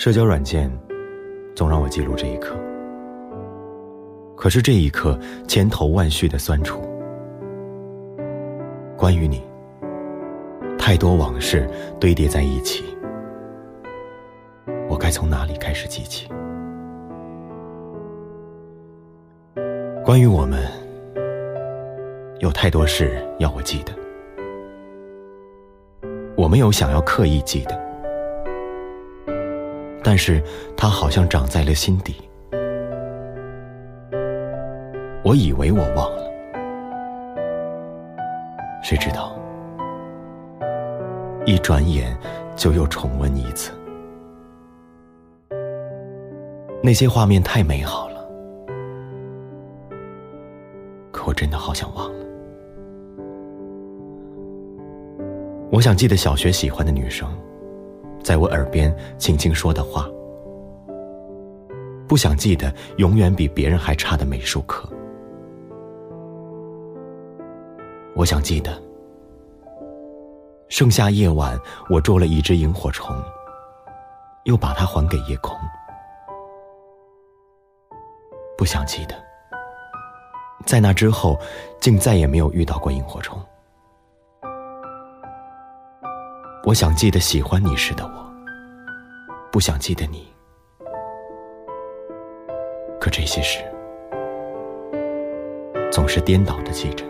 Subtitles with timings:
[0.00, 0.72] 社交软件
[1.54, 2.56] 总让我记录这一刻，
[4.34, 6.80] 可是这一刻千头万绪的酸楚，
[8.96, 9.42] 关于你，
[10.78, 11.68] 太多往事
[12.00, 12.82] 堆叠在一起，
[14.88, 16.26] 我该从哪里开始记起？
[20.02, 20.66] 关于我们，
[22.38, 23.92] 有太多事要我记得，
[26.38, 27.89] 我没有想要刻意记得。
[30.02, 30.42] 但是
[30.76, 32.16] 它好像长在了心底。
[35.22, 36.30] 我以为我忘了，
[38.82, 39.36] 谁知道
[41.44, 42.16] 一转眼
[42.56, 43.70] 就又重温一次。
[46.82, 48.26] 那些画面太美好了，
[51.12, 52.26] 可我真的好想忘了。
[55.70, 57.28] 我想记得小学喜欢的女生。
[58.30, 60.08] 在我耳边轻轻说的话，
[62.06, 64.88] 不想记得永远比别人还差的美术课。
[68.14, 68.80] 我想记得，
[70.68, 71.58] 盛夏夜晚
[71.90, 73.16] 我捉了一只萤火虫，
[74.44, 75.58] 又把它还给夜空。
[78.56, 79.14] 不想记得，
[80.64, 81.36] 在那之后，
[81.80, 83.42] 竟再也没有遇到过萤火虫。
[86.70, 88.32] 我想记得喜欢你时的我，
[89.50, 90.24] 不想记得你。
[93.00, 93.58] 可这些事
[95.90, 97.04] 总是颠倒的记着。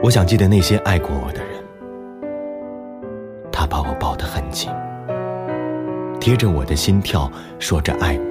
[0.00, 1.60] 我想记得那些爱过我的人，
[3.50, 4.70] 他把我抱得很紧，
[6.20, 8.24] 贴着我的心跳，说着爱我。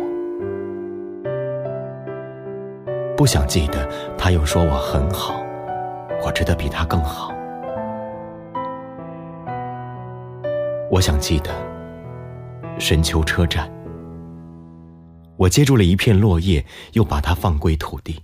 [3.17, 3.85] 不想记得
[4.17, 5.43] 他又说我很好，
[6.25, 7.37] 我值得比他更好。
[10.91, 11.51] 我想记得
[12.79, 13.71] 深秋车站，
[15.37, 18.19] 我接住了一片落叶，又把它放归土地。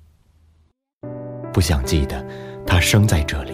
[1.53, 2.25] 不想记得
[2.65, 3.53] 它生在这里，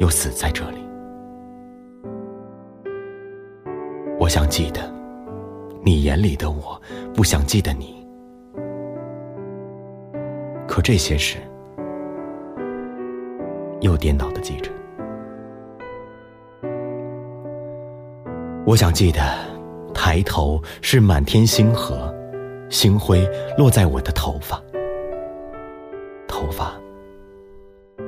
[0.00, 0.78] 又死在这里。
[4.18, 4.92] 我想记得
[5.84, 6.80] 你眼里的我，
[7.14, 8.04] 不想记得你。
[10.66, 11.38] 可这些事
[13.80, 14.70] 又颠倒的记着。
[18.66, 19.20] 我想记得，
[19.92, 22.12] 抬头是满天星河，
[22.70, 24.58] 星辉落在我的头发，
[26.26, 26.72] 头发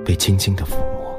[0.03, 1.15] 被轻轻的抚摸。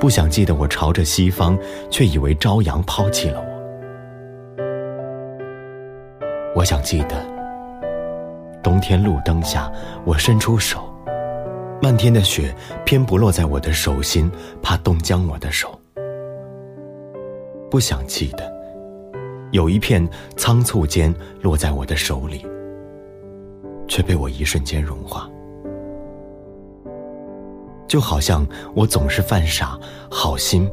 [0.00, 1.56] 不想记得我朝着西方，
[1.88, 3.46] 却以为朝阳抛弃了我。
[6.56, 7.14] 我想记得，
[8.60, 9.70] 冬天路灯下，
[10.04, 10.92] 我伸出手，
[11.80, 12.52] 漫天的雪
[12.84, 14.28] 偏不落在我的手心，
[14.60, 15.80] 怕冻僵我的手。
[17.74, 18.54] 不想记得，
[19.50, 21.12] 有一片仓促间
[21.42, 22.46] 落在我的手里，
[23.88, 25.28] 却被我一瞬间融化。
[27.88, 28.46] 就好像
[28.76, 29.76] 我总是犯傻，
[30.08, 30.70] 好心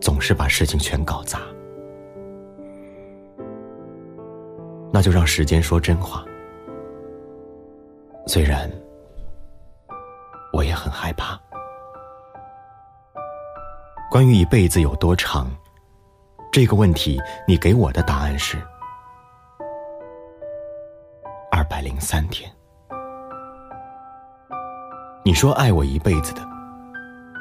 [0.00, 1.42] 总是把事情全搞砸。
[4.90, 6.24] 那就让时间说真话。
[8.26, 8.66] 虽然
[10.54, 11.38] 我也很害怕，
[14.10, 15.46] 关于一辈子有多长。
[16.56, 18.56] 这个问题，你给我的答案是
[21.50, 22.50] 二百零三天。
[25.22, 26.40] 你说爱我一辈子的，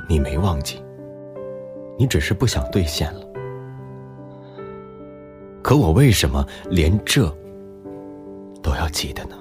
[0.09, 0.83] 你没忘记，
[1.97, 3.21] 你只是不想兑现了。
[5.63, 7.33] 可我为什么连这
[8.61, 9.37] 都要记得呢？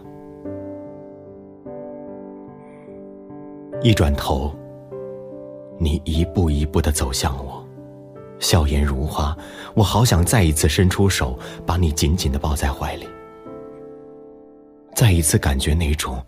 [3.82, 4.54] 一转头，
[5.80, 7.63] 你一步一步的走向我。
[8.44, 9.34] 笑颜如花，
[9.75, 13.09] 我好想再一次伸出手，把你紧紧的抱在怀里，
[14.94, 16.22] 再一次感觉那种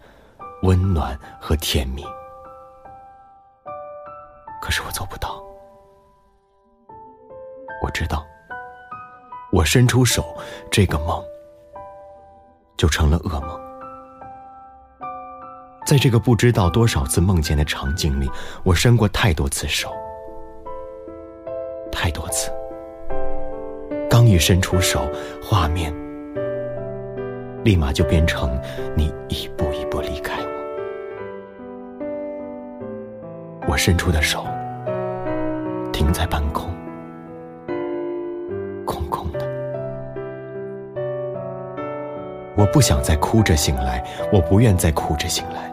[0.63, 2.03] 温暖和甜蜜。
[4.63, 5.45] 可是我做不到，
[7.83, 8.25] 我知道，
[9.53, 10.35] 我伸出手，
[10.71, 11.23] 这个梦
[12.79, 13.61] 就成了噩梦。
[15.87, 18.31] 在这个不知道多少次梦见的场景里，
[18.65, 19.95] 我伸过太多次手。
[21.99, 22.51] 太多次，
[24.09, 25.09] 刚一伸出手，
[25.43, 25.91] 画面
[27.65, 28.61] 立马就变成
[28.95, 30.47] 你一步一步离开我。
[33.67, 34.45] 我伸出的手
[35.91, 36.69] 停在半空，
[38.85, 39.39] 空空的。
[42.57, 45.73] 我不想再哭着醒来，我不愿再哭着醒来。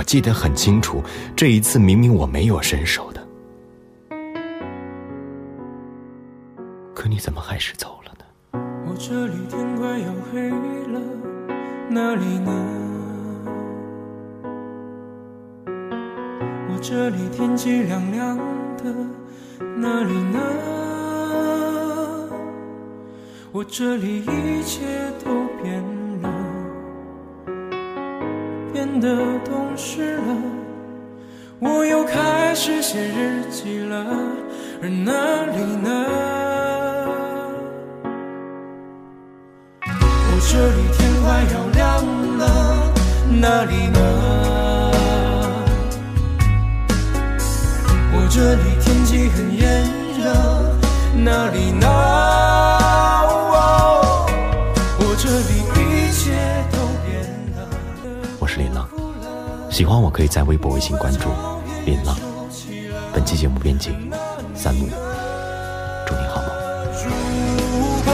[0.00, 1.02] 我记得很清楚，
[1.36, 3.20] 这一次明明我没有伸手的，
[6.94, 8.24] 可你怎么还是走了呢？
[8.86, 10.48] 我这里天快要黑
[10.88, 10.98] 了，
[11.90, 12.50] 哪里呢？
[16.70, 18.38] 我这里天气凉凉
[18.78, 18.84] 的，
[19.76, 20.40] 哪里呢？
[23.52, 24.80] 我这里一切
[25.22, 25.30] 都
[25.62, 25.84] 变
[28.98, 29.08] 的，
[29.44, 30.22] 懂事了。
[31.58, 34.06] 我又开始写日记了，
[34.82, 35.88] 而哪里呢？
[39.84, 41.78] 我这里天快要亮
[42.38, 42.42] 了，
[43.38, 43.98] 哪里呢？
[48.12, 49.84] 我这里天气很炎
[50.18, 50.24] 热，
[51.22, 52.59] 哪里呢？
[59.70, 61.28] 喜欢我可以在微博、微信关注
[61.86, 62.16] 林浪。
[63.12, 63.90] 本期节目编辑
[64.52, 64.88] 三木，
[66.04, 66.50] 祝你好梦。
[67.06, 68.12] 如果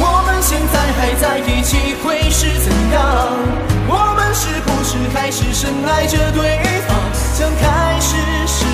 [0.00, 3.36] 我们现在还在一起，会是怎样？
[3.86, 6.58] 我们是不是还是深爱着对
[6.88, 6.96] 方，
[7.34, 8.16] 像开始
[8.46, 8.64] 时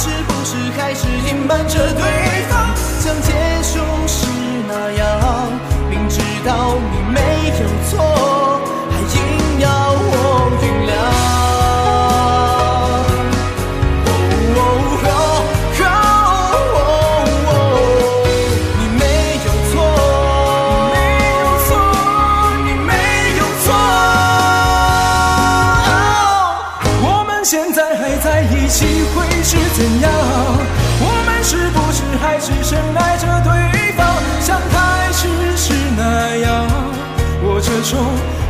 [0.00, 2.02] 是不是还是隐瞒着对
[2.48, 3.32] 方，像结
[3.64, 3.80] 束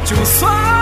[0.08, 0.77] 就算。